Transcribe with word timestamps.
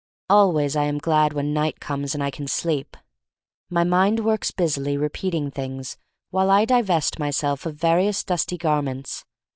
Always 0.31 0.75
I 0.75 0.85
am 0.85 0.97
glad 0.97 1.33
when 1.33 1.53
night 1.53 1.79
comes 1.79 2.15
and 2.15 2.23
I 2.23 2.31
can 2.31 2.47
sleep. 2.47 2.97
My 3.69 3.83
mind 3.83 4.21
works 4.25 4.49
busily 4.49 4.97
repeating 4.97 5.51
things 5.51 5.95
while 6.31 6.49
I 6.49 6.65
divest 6.65 7.19
myself 7.19 7.67
of 7.67 7.75
my 7.75 7.79
various 7.87 8.23
dusty 8.23 8.57
garments. 8.57 9.25